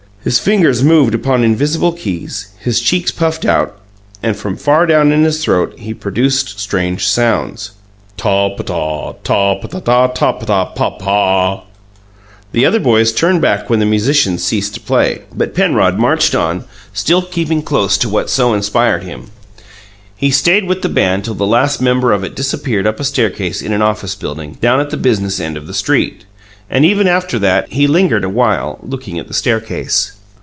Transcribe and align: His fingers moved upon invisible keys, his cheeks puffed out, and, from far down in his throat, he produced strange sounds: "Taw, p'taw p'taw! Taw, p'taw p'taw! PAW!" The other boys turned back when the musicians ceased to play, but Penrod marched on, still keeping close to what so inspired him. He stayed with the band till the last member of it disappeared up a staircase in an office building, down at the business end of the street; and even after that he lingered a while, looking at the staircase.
His 0.23 0.37
fingers 0.37 0.83
moved 0.83 1.15
upon 1.15 1.43
invisible 1.43 1.93
keys, 1.93 2.49
his 2.59 2.79
cheeks 2.79 3.09
puffed 3.11 3.43
out, 3.43 3.75
and, 4.21 4.35
from 4.37 4.55
far 4.55 4.85
down 4.85 5.11
in 5.11 5.23
his 5.23 5.43
throat, 5.43 5.73
he 5.79 5.95
produced 5.95 6.59
strange 6.59 7.07
sounds: 7.07 7.71
"Taw, 8.17 8.55
p'taw 8.55 9.15
p'taw! 9.23 9.55
Taw, 10.13 10.13
p'taw 10.13 10.39
p'taw! 10.75 10.99
PAW!" 10.99 11.63
The 12.51 12.65
other 12.67 12.79
boys 12.79 13.11
turned 13.11 13.41
back 13.41 13.67
when 13.67 13.79
the 13.79 13.87
musicians 13.87 14.43
ceased 14.43 14.75
to 14.75 14.79
play, 14.79 15.23
but 15.35 15.55
Penrod 15.55 15.97
marched 15.97 16.35
on, 16.35 16.65
still 16.93 17.23
keeping 17.23 17.63
close 17.63 17.97
to 17.97 18.07
what 18.07 18.29
so 18.29 18.53
inspired 18.53 19.01
him. 19.01 19.31
He 20.15 20.29
stayed 20.29 20.65
with 20.67 20.83
the 20.83 20.89
band 20.89 21.25
till 21.25 21.33
the 21.33 21.47
last 21.47 21.81
member 21.81 22.11
of 22.13 22.23
it 22.23 22.35
disappeared 22.35 22.85
up 22.85 22.99
a 22.99 23.03
staircase 23.03 23.59
in 23.59 23.73
an 23.73 23.81
office 23.81 24.13
building, 24.13 24.59
down 24.61 24.79
at 24.81 24.91
the 24.91 24.97
business 24.97 25.39
end 25.39 25.57
of 25.57 25.65
the 25.65 25.73
street; 25.73 26.25
and 26.73 26.85
even 26.85 27.05
after 27.05 27.37
that 27.37 27.67
he 27.73 27.85
lingered 27.85 28.23
a 28.23 28.29
while, 28.29 28.79
looking 28.81 29.19
at 29.19 29.27
the 29.27 29.33
staircase. 29.33 30.13